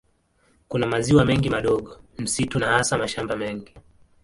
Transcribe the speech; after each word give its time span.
Kuna 0.67 0.87
maziwa 0.87 1.25
mengi 1.25 1.49
madogo, 1.49 1.99
misitu 2.17 2.59
na 2.59 2.67
hasa 2.67 2.97
mashamba 2.97 3.35
mengi. 3.35 3.73